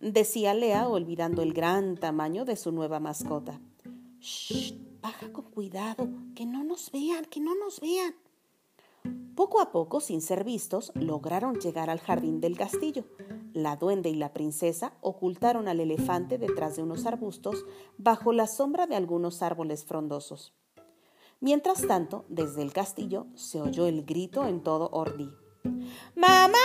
decía 0.00 0.54
Lea 0.54 0.88
olvidando 0.88 1.42
el 1.42 1.52
gran 1.52 1.96
tamaño 1.98 2.44
de 2.44 2.56
su 2.56 2.72
nueva 2.72 2.98
mascota. 2.98 3.60
Shh, 4.18 4.72
baja 5.00 5.32
con 5.32 5.52
cuidado, 5.52 6.08
que 6.34 6.46
no 6.46 6.64
nos 6.64 6.90
vean, 6.90 7.26
que 7.26 7.38
no 7.38 7.54
nos 7.54 7.80
vean. 7.80 8.25
Poco 9.36 9.60
a 9.60 9.70
poco, 9.70 10.00
sin 10.00 10.22
ser 10.22 10.44
vistos, 10.44 10.92
lograron 10.94 11.60
llegar 11.60 11.90
al 11.90 12.00
jardín 12.00 12.40
del 12.40 12.56
castillo. 12.56 13.04
La 13.52 13.76
duende 13.76 14.08
y 14.08 14.14
la 14.14 14.32
princesa 14.32 14.94
ocultaron 15.02 15.68
al 15.68 15.80
elefante 15.80 16.38
detrás 16.38 16.76
de 16.76 16.82
unos 16.82 17.04
arbustos 17.04 17.64
bajo 17.98 18.32
la 18.32 18.46
sombra 18.46 18.86
de 18.86 18.96
algunos 18.96 19.42
árboles 19.42 19.84
frondosos. 19.84 20.54
Mientras 21.40 21.86
tanto, 21.86 22.24
desde 22.28 22.62
el 22.62 22.72
castillo 22.72 23.26
se 23.34 23.60
oyó 23.60 23.86
el 23.86 24.06
grito 24.06 24.46
en 24.46 24.62
todo 24.62 24.88
Ordi. 24.90 25.30
¡Mamá! 26.14 26.58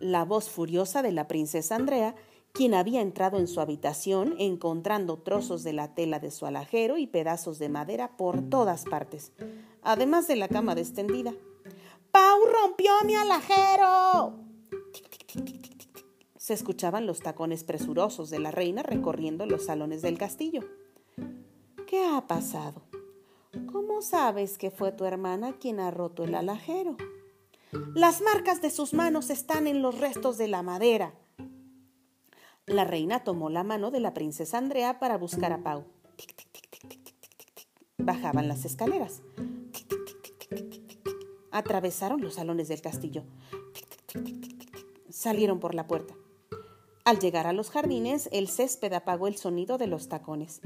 La 0.00 0.24
voz 0.24 0.48
furiosa 0.48 1.02
de 1.02 1.12
la 1.12 1.28
princesa 1.28 1.76
Andrea, 1.76 2.14
quien 2.52 2.72
había 2.72 3.02
entrado 3.02 3.38
en 3.38 3.46
su 3.46 3.60
habitación 3.60 4.34
encontrando 4.38 5.18
trozos 5.18 5.64
de 5.64 5.74
la 5.74 5.94
tela 5.94 6.18
de 6.18 6.30
su 6.30 6.46
alajero 6.46 6.96
y 6.96 7.06
pedazos 7.06 7.58
de 7.58 7.68
madera 7.68 8.16
por 8.16 8.40
todas 8.48 8.84
partes 8.84 9.32
además 9.86 10.26
de 10.26 10.36
la 10.36 10.48
cama 10.48 10.72
extendida. 10.72 11.32
¡Pau 12.10 12.40
rompió 12.44 12.90
mi 13.04 13.14
alajero! 13.14 14.34
Se 16.36 16.54
escuchaban 16.54 17.06
los 17.06 17.20
tacones 17.20 17.64
presurosos 17.64 18.28
de 18.30 18.40
la 18.40 18.50
reina 18.50 18.82
recorriendo 18.82 19.46
los 19.46 19.66
salones 19.66 20.02
del 20.02 20.18
castillo. 20.18 20.62
¿Qué 21.86 22.04
ha 22.04 22.26
pasado? 22.26 22.82
¿Cómo 23.72 24.02
sabes 24.02 24.58
que 24.58 24.70
fue 24.70 24.92
tu 24.92 25.04
hermana 25.04 25.52
quien 25.54 25.80
ha 25.80 25.90
roto 25.90 26.24
el 26.24 26.34
alajero? 26.34 26.96
Las 27.94 28.20
marcas 28.20 28.60
de 28.62 28.70
sus 28.70 28.92
manos 28.92 29.30
están 29.30 29.66
en 29.66 29.82
los 29.82 29.98
restos 29.98 30.36
de 30.36 30.48
la 30.48 30.62
madera. 30.62 31.14
La 32.66 32.84
reina 32.84 33.22
tomó 33.22 33.50
la 33.50 33.62
mano 33.62 33.90
de 33.92 34.00
la 34.00 34.14
princesa 34.14 34.58
Andrea 34.58 34.98
para 34.98 35.16
buscar 35.16 35.52
a 35.52 35.62
Pau. 35.62 35.84
Bajaban 37.98 38.48
las 38.48 38.64
escaleras. 38.64 39.22
Atravesaron 41.56 42.20
los 42.20 42.34
salones 42.34 42.68
del 42.68 42.82
castillo. 42.82 43.22
Salieron 45.08 45.58
por 45.58 45.74
la 45.74 45.86
puerta. 45.86 46.12
Al 47.06 47.18
llegar 47.18 47.46
a 47.46 47.54
los 47.54 47.70
jardines, 47.70 48.28
el 48.30 48.48
césped 48.48 48.92
apagó 48.92 49.26
el 49.26 49.36
sonido 49.36 49.78
de 49.78 49.86
los 49.86 50.10
tacones. 50.10 50.60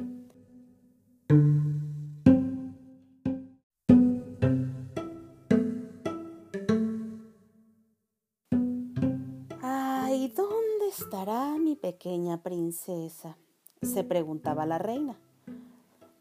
Ay, 9.62 10.32
¿dónde 10.34 10.88
estará 10.88 11.56
mi 11.56 11.76
pequeña 11.76 12.42
princesa? 12.42 13.36
se 13.80 14.02
preguntaba 14.02 14.66
la 14.66 14.78
reina. 14.78 15.16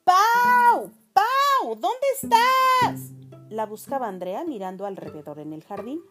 ¡Pau! 0.03 0.91
¡Pau! 1.11 1.75
¿Dónde 1.75 2.07
estás? 2.21 3.28
La 3.49 3.65
buscaba 3.65 4.07
Andrea 4.07 4.43
mirando 4.43 4.85
alrededor 4.85 5.39
en 5.39 5.53
el 5.53 5.63
jardín. 5.63 6.01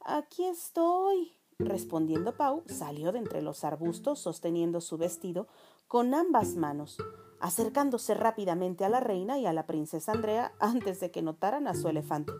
Aquí 0.00 0.44
estoy, 0.44 1.32
respondiendo 1.58 2.36
Pau, 2.36 2.62
salió 2.66 3.12
de 3.12 3.18
entre 3.18 3.42
los 3.42 3.64
arbustos 3.64 4.18
sosteniendo 4.18 4.80
su 4.80 4.96
vestido 4.96 5.46
con 5.88 6.14
ambas 6.14 6.56
manos, 6.56 6.96
acercándose 7.38 8.14
rápidamente 8.14 8.84
a 8.84 8.88
la 8.88 9.00
reina 9.00 9.38
y 9.38 9.44
a 9.44 9.52
la 9.52 9.66
princesa 9.66 10.12
Andrea 10.12 10.52
antes 10.58 11.00
de 11.00 11.10
que 11.10 11.20
notaran 11.20 11.68
a 11.68 11.74
su 11.74 11.88
elefante. 11.88 12.32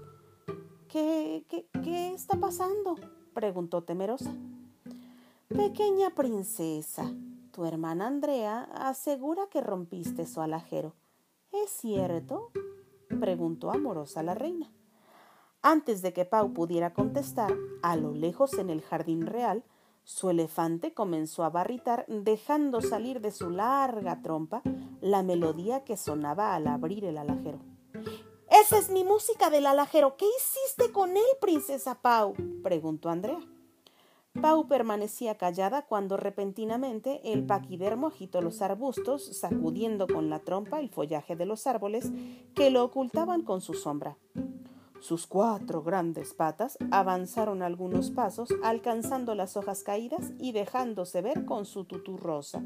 ¿Qué, 0.89 1.45
qué, 1.49 1.67
qué 1.83 2.15
está 2.15 2.39
pasando? 2.39 2.97
preguntó 3.35 3.83
temerosa. 3.83 4.33
Pequeña 5.49 6.15
princesa, 6.15 7.13
tu 7.53 7.67
hermana 7.67 8.07
Andrea 8.07 8.63
asegura 8.75 9.49
que 9.51 9.61
rompiste 9.61 10.27
su 10.27 10.41
alajero. 10.41 10.95
¿Es 11.53 11.71
cierto? 11.71 12.51
Preguntó 13.21 13.71
amorosa 13.71 14.23
la 14.23 14.35
reina. 14.35 14.73
Antes 15.63 16.03
de 16.03 16.13
que 16.13 16.25
Pau 16.25 16.53
pudiera 16.53 16.93
contestar, 16.93 17.55
a 17.83 17.97
lo 17.97 18.13
lejos 18.13 18.55
en 18.59 18.69
el 18.69 18.83
jardín 18.83 19.27
real, 19.27 19.65
su 20.03 20.29
elefante 20.29 20.93
comenzó 20.93 21.45
a 21.45 21.51
barritar, 21.51 22.05
dejando 22.09 22.83
salir 22.83 23.21
de 23.21 23.31
su 23.31 23.49
larga 23.49 24.21
trompa 24.21 24.63
la 25.01 25.23
melodía 25.23 25.85
que 25.85 25.97
sonaba 25.97 26.55
al 26.55 26.67
abrir 26.67 27.07
el 27.07 27.17
alajero. 27.17 27.61
Esa 28.51 28.79
es 28.79 28.91
mi 28.91 29.05
música 29.05 29.49
del 29.49 29.67
alajero. 29.67 30.17
¿Qué 30.17 30.27
hiciste 30.39 30.93
con 30.93 31.17
él, 31.17 31.25
princesa 31.41 32.01
Pau? 32.03 32.35
preguntó 32.63 33.09
Andrea. 33.09 33.41
Pau 34.41 34.67
permanecía 34.67 35.37
callada 35.37 35.83
cuando 35.83 36.17
repentinamente 36.17 37.33
el 37.33 37.47
paquidermo 37.47 38.09
agitó 38.09 38.43
los 38.43 38.63
arbustos, 38.63 39.25
sacudiendo 39.39 40.09
con 40.09 40.29
la 40.29 40.41
trompa 40.41 40.81
el 40.81 40.91
follaje 40.91 41.37
de 41.37 41.47
los 41.47 41.69
árboles 41.69 42.11
que 42.55 42.71
lo 42.71 42.83
ocultaban 42.83 43.43
con 43.43 43.61
su 43.61 43.75
sombra. 43.75 44.17
Sus 45.01 45.27
cuatro 45.29 45.83
grandes 45.83 46.35
patas 46.35 46.77
avanzaron 46.91 47.63
algunos 47.63 48.11
pasos, 48.11 48.49
alcanzando 48.65 49.35
las 49.35 49.57
hojas 49.57 49.85
caídas 49.85 50.33
y 50.41 50.53
dejándose 50.53 51.23
ver 51.23 51.45
con 51.45 51.65
su 51.65 51.85
tutú 51.85 52.17
rosa. 52.17 52.63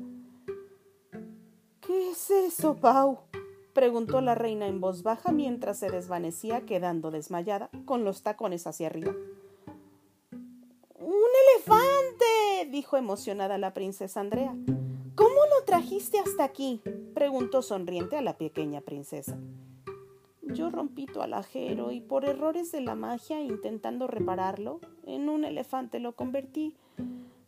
¿Qué 1.80 2.10
es 2.10 2.30
eso, 2.30 2.76
Pau? 2.76 3.18
preguntó 3.74 4.20
la 4.22 4.34
reina 4.34 4.66
en 4.66 4.80
voz 4.80 5.02
baja 5.02 5.32
mientras 5.32 5.78
se 5.78 5.90
desvanecía, 5.90 6.62
quedando 6.62 7.10
desmayada, 7.10 7.68
con 7.84 8.04
los 8.04 8.22
tacones 8.22 8.66
hacia 8.66 8.86
arriba 8.86 9.12
dijo 12.78 12.96
emocionada 12.96 13.58
la 13.58 13.74
princesa 13.74 14.20
Andrea. 14.20 14.54
¿Cómo 15.16 15.34
lo 15.34 15.64
trajiste 15.64 16.20
hasta 16.20 16.44
aquí? 16.44 16.80
preguntó 17.12 17.60
sonriente 17.60 18.16
a 18.16 18.22
la 18.22 18.38
pequeña 18.38 18.82
princesa. 18.82 19.36
Yo 20.42 20.70
rompí 20.70 21.06
tu 21.06 21.20
alajero 21.20 21.90
y 21.90 22.00
por 22.00 22.24
errores 22.24 22.70
de 22.70 22.80
la 22.80 22.94
magia, 22.94 23.42
intentando 23.42 24.06
repararlo, 24.06 24.78
en 25.06 25.28
un 25.28 25.44
elefante 25.44 25.98
lo 25.98 26.14
convertí. 26.14 26.76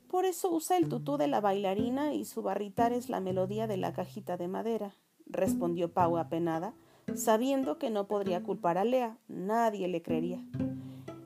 Por 0.08 0.24
eso 0.24 0.50
usa 0.50 0.76
el 0.76 0.88
tutú 0.88 1.16
de 1.16 1.28
la 1.28 1.40
bailarina 1.40 2.12
y 2.12 2.24
su 2.24 2.42
barritar 2.42 2.92
es 2.92 3.08
la 3.08 3.20
melodía 3.20 3.68
de 3.68 3.76
la 3.76 3.92
cajita 3.92 4.36
de 4.36 4.48
madera, 4.48 4.96
respondió 5.26 5.92
Pau 5.92 6.16
apenada, 6.16 6.74
sabiendo 7.14 7.78
que 7.78 7.90
no 7.90 8.08
podría 8.08 8.42
culpar 8.42 8.78
a 8.78 8.84
Lea, 8.84 9.16
nadie 9.28 9.86
le 9.86 10.02
creería. 10.02 10.44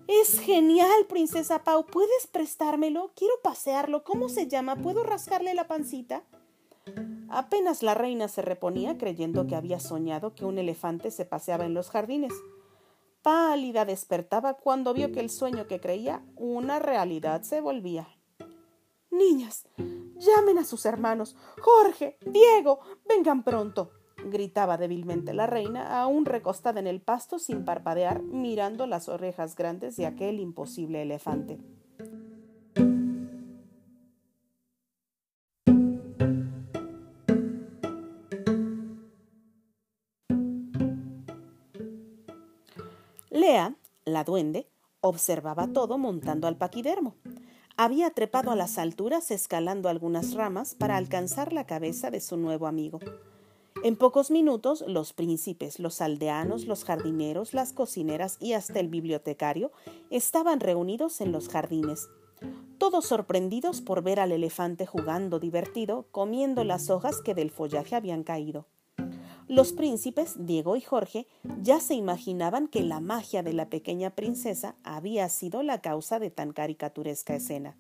Es 0.07 0.39
genial, 0.39 1.07
princesa 1.09 1.65
Pau. 1.65 1.87
¿Puedes 1.87 2.27
prestármelo? 2.27 3.11
Quiero 3.15 3.35
pasearlo. 3.43 4.05
¿Cómo 4.05 4.29
se 4.29 4.49
llama? 4.49 4.77
¿Puedo 4.77 5.03
rascarle 5.03 5.55
la 5.55 5.67
pancita? 5.67 6.23
Apenas 7.31 7.83
la 7.83 7.95
reina 7.95 8.29
se 8.29 8.43
reponía 8.43 8.99
creyendo 8.99 9.47
que 9.47 9.57
había 9.57 9.81
soñado 9.81 10.35
que 10.35 10.45
un 10.45 10.59
elefante 10.59 11.11
se 11.11 11.25
paseaba 11.25 11.65
en 11.65 11.73
los 11.73 11.91
jardines. 11.91 12.35
Pálida 13.23 13.87
despertaba 13.87 14.55
cuando 14.55 14.93
vio 14.93 15.11
que 15.11 15.21
el 15.21 15.31
sueño 15.31 15.67
que 15.67 15.81
creía 15.81 16.23
una 16.37 16.79
realidad 16.79 17.43
se 17.43 17.63
volvía. 17.63 18.07
Niñas, 19.11 19.67
llamen 19.79 20.59
a 20.59 20.65
sus 20.65 20.85
hermanos. 20.85 21.35
Jorge, 21.63 22.19
Diego, 22.27 22.81
vengan 23.09 23.43
pronto 23.43 23.91
gritaba 24.31 24.77
débilmente 24.77 25.35
la 25.35 25.47
reina, 25.47 26.01
aún 26.03 26.25
recostada 26.25 26.81
en 26.81 26.87
el 26.87 27.01
pasto 27.01 27.39
sin 27.39 27.65
parpadear, 27.65 28.23
mirando 28.23 28.87
las 28.87 29.09
orejas 29.09 29.55
grandes 29.55 29.97
de 29.97 30.07
aquel 30.07 30.41
imposible 30.41 31.03
elefante. 31.03 31.59
Lea, 43.31 43.77
la 44.05 44.25
duende, 44.25 44.69
observaba 45.01 45.67
todo 45.67 45.99
montando 45.99 46.47
al 46.47 46.57
paquidermo. 46.57 47.17
Había 47.77 48.11
trepado 48.11 48.53
a 48.53 48.57
las 48.57 48.79
alturas 48.79 49.33
escalando 49.33 49.89
algunas 49.89 50.35
ramas 50.35 50.77
para 50.77 50.97
alcanzar 50.97 51.53
la 51.53 51.67
cabeza 51.67 52.13
de 52.13 52.21
su 52.21 52.37
nuevo 52.37 52.69
amigo. 52.69 53.01
En 53.85 53.97
pocos 53.97 54.31
minutos, 54.31 54.83
los 54.89 55.13
príncipes, 55.13 55.79
los 55.79 56.01
aldeanos, 56.01 56.65
los 56.65 56.87
jardineros, 56.87 57.53
las 57.53 57.75
cocineras 57.75 58.39
y 58.41 58.55
hasta 58.55 58.81
el 58.81 58.89
bibliotecario 58.89 59.73
estaban 60.09 60.61
reunidos 60.61 61.21
en 61.21 61.33
los 61.33 61.51
jardines, 61.51 62.09
todos 62.79 63.05
sorprendidos 63.05 63.83
por 63.83 64.03
ver 64.03 64.21
al 64.21 64.33
elefante 64.33 64.87
jugando 64.87 65.39
divertido, 65.39 66.07
comiendo 66.13 66.65
las 66.65 66.89
hojas 66.89 67.21
que 67.21 67.35
del 67.35 67.51
follaje 67.51 67.95
habían 67.95 68.25
caído. 68.25 68.65
Los 69.49 69.75
príncipes, 69.75 70.35
Diego 70.39 70.77
y 70.77 70.81
Jorge, 70.81 71.27
ya 71.61 71.79
se 71.79 71.93
imaginaban 71.93 72.69
que 72.69 72.81
la 72.81 73.01
magia 73.01 73.43
de 73.43 73.53
la 73.53 73.69
pequeña 73.69 74.15
princesa 74.15 74.77
había 74.83 75.29
sido 75.29 75.63
la 75.63 75.83
causa 75.83 76.19
de 76.19 76.31
tan 76.31 76.55
caricaturesca 76.55 77.35
escena. 77.35 77.77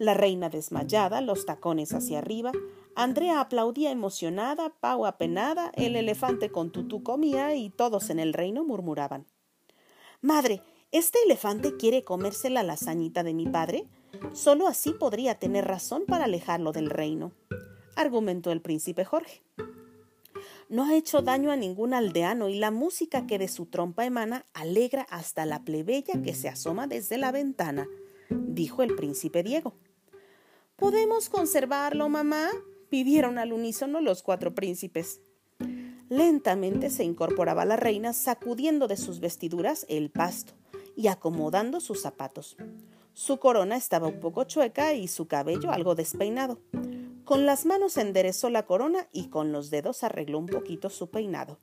La 0.00 0.14
reina 0.14 0.48
desmayada, 0.48 1.20
los 1.20 1.44
tacones 1.44 1.92
hacia 1.92 2.20
arriba, 2.20 2.52
Andrea 2.94 3.38
aplaudía 3.38 3.90
emocionada, 3.90 4.70
Pau 4.80 5.04
apenada, 5.04 5.72
el 5.74 5.94
elefante 5.94 6.50
con 6.50 6.70
tutú 6.70 7.02
comía 7.02 7.54
y 7.54 7.68
todos 7.68 8.08
en 8.08 8.18
el 8.18 8.32
reino 8.32 8.64
murmuraban. 8.64 9.26
Madre, 10.22 10.62
¿este 10.90 11.18
elefante 11.26 11.76
quiere 11.76 12.02
comerse 12.02 12.48
la 12.48 12.62
lasañita 12.62 13.22
de 13.22 13.34
mi 13.34 13.46
padre? 13.46 13.88
Solo 14.32 14.68
así 14.68 14.94
podría 14.94 15.34
tener 15.34 15.66
razón 15.66 16.04
para 16.06 16.24
alejarlo 16.24 16.72
del 16.72 16.88
reino, 16.88 17.32
argumentó 17.94 18.52
el 18.52 18.62
príncipe 18.62 19.04
Jorge. 19.04 19.42
No 20.70 20.86
ha 20.86 20.94
hecho 20.94 21.20
daño 21.20 21.50
a 21.50 21.56
ningún 21.56 21.92
aldeano 21.92 22.48
y 22.48 22.58
la 22.58 22.70
música 22.70 23.26
que 23.26 23.38
de 23.38 23.48
su 23.48 23.66
trompa 23.66 24.06
emana 24.06 24.46
alegra 24.54 25.02
hasta 25.10 25.44
la 25.44 25.62
plebeya 25.62 26.22
que 26.22 26.34
se 26.34 26.48
asoma 26.48 26.86
desde 26.86 27.18
la 27.18 27.32
ventana, 27.32 27.86
dijo 28.30 28.82
el 28.82 28.94
príncipe 28.94 29.42
Diego. 29.42 29.74
¿Podemos 30.80 31.28
conservarlo, 31.28 32.08
mamá? 32.08 32.48
pidieron 32.88 33.38
al 33.38 33.52
unísono 33.52 34.00
los 34.00 34.22
cuatro 34.22 34.54
príncipes. 34.54 35.20
Lentamente 36.08 36.88
se 36.88 37.04
incorporaba 37.04 37.66
la 37.66 37.76
reina 37.76 38.14
sacudiendo 38.14 38.88
de 38.88 38.96
sus 38.96 39.20
vestiduras 39.20 39.84
el 39.90 40.10
pasto 40.10 40.54
y 40.96 41.08
acomodando 41.08 41.80
sus 41.80 42.00
zapatos. 42.00 42.56
Su 43.12 43.36
corona 43.36 43.76
estaba 43.76 44.08
un 44.08 44.20
poco 44.20 44.44
chueca 44.44 44.94
y 44.94 45.06
su 45.06 45.28
cabello 45.28 45.70
algo 45.70 45.94
despeinado. 45.94 46.58
Con 47.24 47.44
las 47.44 47.66
manos 47.66 47.98
enderezó 47.98 48.48
la 48.48 48.64
corona 48.64 49.06
y 49.12 49.28
con 49.28 49.52
los 49.52 49.68
dedos 49.68 50.02
arregló 50.02 50.38
un 50.38 50.46
poquito 50.46 50.88
su 50.88 51.10
peinado. 51.10 51.58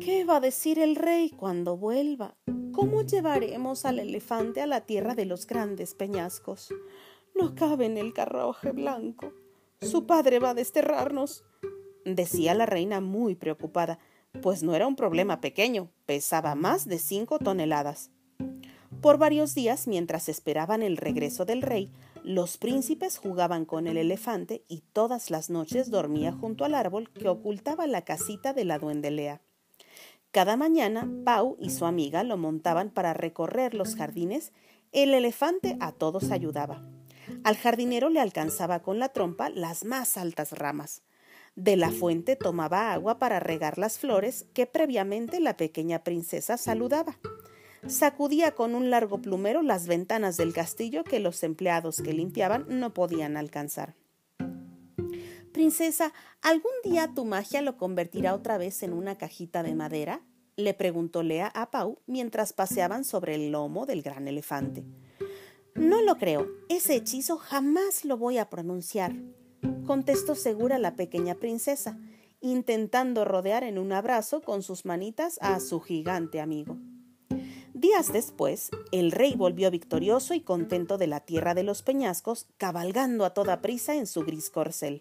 ¿Qué 0.00 0.26
va 0.26 0.36
a 0.36 0.40
decir 0.40 0.78
el 0.78 0.96
rey 0.96 1.30
cuando 1.30 1.78
vuelva? 1.78 2.36
¿Cómo 2.72 3.02
llevaremos 3.02 3.86
al 3.86 3.98
elefante 3.98 4.60
a 4.60 4.66
la 4.66 4.82
tierra 4.82 5.14
de 5.14 5.24
los 5.24 5.46
grandes 5.46 5.94
peñascos? 5.94 6.68
No 7.38 7.54
cabe 7.54 7.86
en 7.86 7.98
el 7.98 8.12
carruaje 8.12 8.72
blanco. 8.72 9.32
Su 9.80 10.06
padre 10.06 10.40
va 10.40 10.50
a 10.50 10.54
desterrarnos, 10.54 11.44
decía 12.04 12.52
la 12.52 12.66
reina 12.66 13.00
muy 13.00 13.36
preocupada, 13.36 14.00
pues 14.42 14.64
no 14.64 14.74
era 14.74 14.88
un 14.88 14.96
problema 14.96 15.40
pequeño, 15.40 15.88
pesaba 16.04 16.56
más 16.56 16.88
de 16.88 16.98
cinco 16.98 17.38
toneladas. 17.38 18.10
Por 19.00 19.18
varios 19.18 19.54
días, 19.54 19.86
mientras 19.86 20.28
esperaban 20.28 20.82
el 20.82 20.96
regreso 20.96 21.44
del 21.44 21.62
rey, 21.62 21.92
los 22.24 22.58
príncipes 22.58 23.18
jugaban 23.18 23.66
con 23.66 23.86
el 23.86 23.98
elefante 23.98 24.64
y 24.66 24.82
todas 24.92 25.30
las 25.30 25.48
noches 25.48 25.92
dormía 25.92 26.32
junto 26.32 26.64
al 26.64 26.74
árbol 26.74 27.08
que 27.12 27.28
ocultaba 27.28 27.86
la 27.86 28.02
casita 28.02 28.52
de 28.52 28.64
la 28.64 28.80
duendelea. 28.80 29.42
Cada 30.32 30.56
mañana, 30.56 31.08
Pau 31.24 31.56
y 31.60 31.70
su 31.70 31.86
amiga 31.86 32.24
lo 32.24 32.36
montaban 32.36 32.90
para 32.90 33.14
recorrer 33.14 33.74
los 33.74 33.94
jardines. 33.94 34.52
El 34.90 35.14
elefante 35.14 35.76
a 35.78 35.92
todos 35.92 36.32
ayudaba. 36.32 36.97
Al 37.44 37.56
jardinero 37.56 38.08
le 38.08 38.20
alcanzaba 38.20 38.80
con 38.80 38.98
la 38.98 39.10
trompa 39.10 39.50
las 39.50 39.84
más 39.84 40.16
altas 40.16 40.52
ramas. 40.52 41.02
De 41.56 41.76
la 41.76 41.90
fuente 41.90 42.36
tomaba 42.36 42.92
agua 42.92 43.18
para 43.18 43.40
regar 43.40 43.78
las 43.78 43.98
flores 43.98 44.46
que 44.54 44.66
previamente 44.66 45.40
la 45.40 45.56
pequeña 45.56 46.04
princesa 46.04 46.56
saludaba. 46.56 47.18
Sacudía 47.86 48.54
con 48.54 48.74
un 48.74 48.90
largo 48.90 49.20
plumero 49.20 49.62
las 49.62 49.86
ventanas 49.86 50.36
del 50.36 50.52
castillo 50.52 51.04
que 51.04 51.20
los 51.20 51.42
empleados 51.42 52.00
que 52.02 52.12
limpiaban 52.12 52.66
no 52.68 52.92
podían 52.92 53.36
alcanzar. 53.36 53.94
Princesa, 55.52 56.12
¿algún 56.42 56.72
día 56.84 57.12
tu 57.14 57.24
magia 57.24 57.62
lo 57.62 57.76
convertirá 57.76 58.34
otra 58.34 58.58
vez 58.58 58.82
en 58.82 58.92
una 58.92 59.18
cajita 59.18 59.62
de 59.62 59.74
madera? 59.74 60.22
le 60.56 60.74
preguntó 60.74 61.22
Lea 61.22 61.50
a 61.54 61.70
Pau 61.70 62.00
mientras 62.06 62.52
paseaban 62.52 63.04
sobre 63.04 63.36
el 63.36 63.52
lomo 63.52 63.86
del 63.86 64.02
gran 64.02 64.26
elefante. 64.28 64.84
No 65.78 66.02
lo 66.02 66.16
creo. 66.16 66.48
Ese 66.68 66.96
hechizo 66.96 67.36
jamás 67.36 68.04
lo 68.04 68.16
voy 68.16 68.38
a 68.38 68.50
pronunciar, 68.50 69.14
contestó 69.86 70.34
segura 70.34 70.76
la 70.76 70.96
pequeña 70.96 71.36
princesa, 71.36 71.96
intentando 72.40 73.24
rodear 73.24 73.62
en 73.62 73.78
un 73.78 73.92
abrazo 73.92 74.42
con 74.42 74.62
sus 74.62 74.84
manitas 74.84 75.38
a 75.40 75.60
su 75.60 75.80
gigante 75.80 76.40
amigo. 76.40 76.76
Días 77.74 78.12
después, 78.12 78.70
el 78.90 79.12
rey 79.12 79.34
volvió 79.36 79.70
victorioso 79.70 80.34
y 80.34 80.40
contento 80.40 80.98
de 80.98 81.06
la 81.06 81.20
tierra 81.20 81.54
de 81.54 81.62
los 81.62 81.82
peñascos, 81.82 82.48
cabalgando 82.56 83.24
a 83.24 83.32
toda 83.32 83.60
prisa 83.60 83.94
en 83.94 84.08
su 84.08 84.24
gris 84.24 84.50
corcel. 84.50 85.00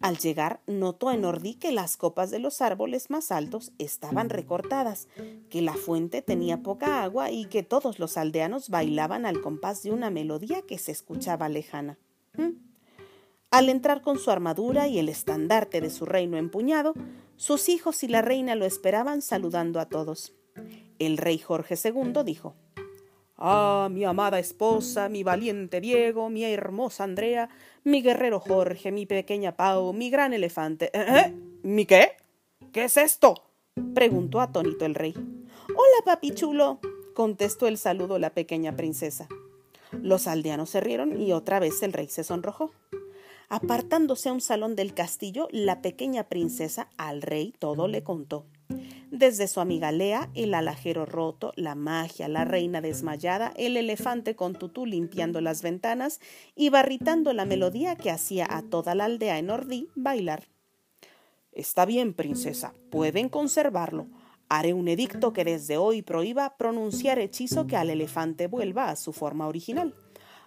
Al 0.00 0.16
llegar, 0.16 0.60
notó 0.66 1.10
en 1.10 1.26
Ordí 1.26 1.54
que 1.54 1.72
las 1.72 1.98
copas 1.98 2.30
de 2.30 2.38
los 2.38 2.62
árboles 2.62 3.10
más 3.10 3.30
altos 3.30 3.72
estaban 3.78 4.30
recortadas, 4.30 5.08
que 5.50 5.60
la 5.60 5.74
fuente 5.74 6.22
tenía 6.22 6.62
poca 6.62 7.02
agua 7.02 7.30
y 7.30 7.44
que 7.44 7.62
todos 7.62 7.98
los 7.98 8.16
aldeanos 8.16 8.70
bailaban 8.70 9.26
al 9.26 9.42
compás 9.42 9.82
de 9.82 9.90
una 9.90 10.08
melodía 10.08 10.62
que 10.62 10.78
se 10.78 10.90
escuchaba 10.90 11.50
lejana. 11.50 11.98
¿Mm? 12.38 12.52
Al 13.50 13.68
entrar 13.68 14.00
con 14.00 14.18
su 14.18 14.30
armadura 14.30 14.88
y 14.88 14.98
el 14.98 15.10
estandarte 15.10 15.82
de 15.82 15.90
su 15.90 16.06
reino 16.06 16.38
empuñado, 16.38 16.94
sus 17.36 17.68
hijos 17.68 18.02
y 18.02 18.08
la 18.08 18.22
reina 18.22 18.54
lo 18.54 18.64
esperaban 18.64 19.20
saludando 19.20 19.80
a 19.80 19.86
todos. 19.86 20.32
El 20.98 21.18
rey 21.18 21.38
Jorge 21.38 21.74
II 21.82 22.22
dijo 22.24 22.54
Ah, 23.42 23.88
mi 23.90 24.04
amada 24.04 24.38
esposa, 24.38 25.08
mi 25.08 25.22
valiente 25.22 25.80
Diego, 25.80 26.28
mi 26.28 26.44
hermosa 26.44 27.04
Andrea, 27.04 27.48
mi 27.84 28.02
guerrero 28.02 28.38
Jorge, 28.38 28.92
mi 28.92 29.06
pequeña 29.06 29.56
Pau, 29.56 29.94
mi 29.94 30.10
gran 30.10 30.34
elefante. 30.34 30.90
¿Eh? 30.92 31.06
¿Eh? 31.08 31.34
¿Mi 31.62 31.86
qué? 31.86 32.18
¿Qué 32.70 32.84
es 32.84 32.98
esto? 32.98 33.34
preguntó 33.94 34.42
atónito 34.42 34.84
el 34.84 34.94
rey. 34.94 35.14
Hola, 35.16 36.04
papi 36.04 36.32
chulo, 36.32 36.80
contestó 37.14 37.66
el 37.66 37.78
saludo 37.78 38.18
la 38.18 38.34
pequeña 38.34 38.76
princesa. 38.76 39.26
Los 39.92 40.26
aldeanos 40.26 40.68
se 40.68 40.82
rieron 40.82 41.18
y 41.18 41.32
otra 41.32 41.60
vez 41.60 41.82
el 41.82 41.94
rey 41.94 42.08
se 42.08 42.24
sonrojó. 42.24 42.72
Apartándose 43.48 44.28
a 44.28 44.34
un 44.34 44.42
salón 44.42 44.76
del 44.76 44.92
castillo, 44.92 45.48
la 45.50 45.80
pequeña 45.80 46.24
princesa 46.24 46.90
al 46.98 47.22
rey 47.22 47.54
todo 47.58 47.88
le 47.88 48.04
contó 48.04 48.44
desde 49.10 49.48
su 49.48 49.60
amiga 49.60 49.92
Lea, 49.92 50.30
el 50.34 50.54
alajero 50.54 51.04
roto, 51.04 51.52
la 51.56 51.74
magia, 51.74 52.28
la 52.28 52.44
reina 52.44 52.80
desmayada, 52.80 53.52
el 53.56 53.76
elefante 53.76 54.36
con 54.36 54.54
tutú 54.54 54.86
limpiando 54.86 55.40
las 55.40 55.62
ventanas 55.62 56.20
y 56.54 56.70
barritando 56.70 57.32
la 57.32 57.44
melodía 57.44 57.96
que 57.96 58.10
hacía 58.10 58.46
a 58.48 58.62
toda 58.62 58.94
la 58.94 59.06
aldea 59.06 59.38
en 59.38 59.50
Ordí 59.50 59.88
bailar. 59.94 60.44
Está 61.52 61.84
bien, 61.84 62.14
princesa, 62.14 62.72
pueden 62.90 63.28
conservarlo. 63.28 64.06
Haré 64.48 64.74
un 64.74 64.88
edicto 64.88 65.32
que 65.32 65.44
desde 65.44 65.76
hoy 65.76 66.02
prohíba 66.02 66.56
pronunciar 66.56 67.18
hechizo 67.18 67.66
que 67.66 67.76
al 67.76 67.90
elefante 67.90 68.46
vuelva 68.46 68.90
a 68.90 68.96
su 68.96 69.12
forma 69.12 69.46
original. 69.48 69.94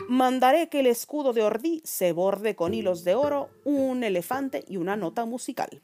mandaré 0.09 0.69
que 0.69 0.79
el 0.79 0.87
escudo 0.87 1.33
de 1.33 1.43
Ordí 1.43 1.81
se 1.85 2.11
borde 2.11 2.55
con 2.55 2.73
hilos 2.73 3.03
de 3.03 3.15
oro, 3.15 3.49
un 3.63 4.03
elefante 4.03 4.63
y 4.67 4.77
una 4.77 4.95
nota 4.97 5.25
musical. 5.25 5.81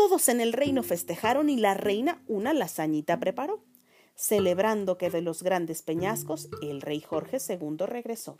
Todos 0.00 0.30
en 0.30 0.40
el 0.40 0.54
reino 0.54 0.82
festejaron 0.82 1.50
y 1.50 1.58
la 1.58 1.74
reina 1.74 2.22
una 2.26 2.54
lasañita 2.54 3.20
preparó, 3.20 3.62
celebrando 4.14 4.96
que 4.96 5.10
de 5.10 5.20
los 5.20 5.42
grandes 5.42 5.82
peñascos 5.82 6.48
el 6.62 6.80
rey 6.80 7.02
Jorge 7.02 7.36
II 7.46 7.84
regresó. 7.84 8.34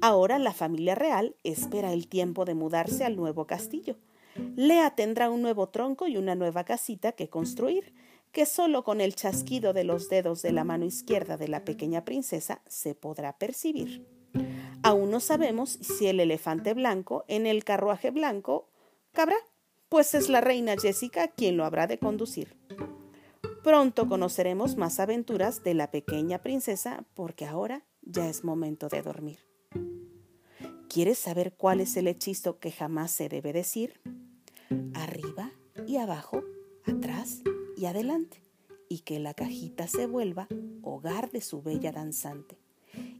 Ahora 0.00 0.38
la 0.38 0.54
familia 0.54 0.94
real 0.94 1.36
espera 1.44 1.92
el 1.92 2.08
tiempo 2.08 2.46
de 2.46 2.54
mudarse 2.54 3.04
al 3.04 3.16
nuevo 3.16 3.46
castillo. 3.46 3.98
Lea 4.56 4.94
tendrá 4.94 5.28
un 5.28 5.42
nuevo 5.42 5.68
tronco 5.68 6.08
y 6.08 6.16
una 6.16 6.36
nueva 6.36 6.64
casita 6.64 7.12
que 7.12 7.28
construir, 7.28 7.92
que 8.32 8.46
solo 8.46 8.82
con 8.82 9.02
el 9.02 9.14
chasquido 9.14 9.74
de 9.74 9.84
los 9.84 10.08
dedos 10.08 10.40
de 10.40 10.52
la 10.52 10.64
mano 10.64 10.86
izquierda 10.86 11.36
de 11.36 11.48
la 11.48 11.66
pequeña 11.66 12.06
princesa 12.06 12.62
se 12.66 12.94
podrá 12.94 13.36
percibir. 13.36 14.06
Aún 14.82 15.10
no 15.10 15.20
sabemos 15.20 15.68
si 15.82 16.06
el 16.06 16.18
elefante 16.18 16.72
blanco 16.72 17.26
en 17.28 17.44
el 17.46 17.62
carruaje 17.62 18.10
blanco 18.10 18.70
cabrá, 19.12 19.36
pues 19.92 20.14
es 20.14 20.30
la 20.30 20.40
reina 20.40 20.74
Jessica 20.80 21.28
quien 21.28 21.58
lo 21.58 21.66
habrá 21.66 21.86
de 21.86 21.98
conducir. 21.98 22.56
Pronto 23.62 24.08
conoceremos 24.08 24.78
más 24.78 24.98
aventuras 24.98 25.62
de 25.64 25.74
la 25.74 25.90
pequeña 25.90 26.38
princesa 26.38 27.04
porque 27.12 27.44
ahora 27.44 27.84
ya 28.00 28.26
es 28.26 28.42
momento 28.42 28.88
de 28.88 29.02
dormir. 29.02 29.40
¿Quieres 30.88 31.18
saber 31.18 31.52
cuál 31.58 31.82
es 31.82 31.94
el 31.98 32.08
hechizo 32.08 32.58
que 32.58 32.72
jamás 32.72 33.10
se 33.10 33.28
debe 33.28 33.52
decir? 33.52 34.00
Arriba 34.94 35.52
y 35.86 35.98
abajo, 35.98 36.42
atrás 36.86 37.42
y 37.76 37.84
adelante, 37.84 38.40
y 38.88 39.00
que 39.00 39.20
la 39.20 39.34
cajita 39.34 39.88
se 39.88 40.06
vuelva 40.06 40.48
hogar 40.80 41.30
de 41.32 41.42
su 41.42 41.60
bella 41.60 41.92
danzante, 41.92 42.56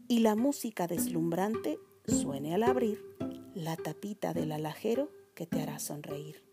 y 0.09 0.21
la 0.21 0.37
música 0.37 0.87
deslumbrante 0.87 1.79
suene 2.07 2.55
al 2.55 2.63
abrir 2.63 3.05
la 3.55 3.77
tapita 3.77 4.33
del 4.33 4.53
alajero 4.53 5.11
que 5.35 5.47
te 5.47 5.61
hará 5.61 5.79
sonreír. 5.79 6.52